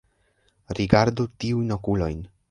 [0.79, 2.25] Rigardu tiujn okulojn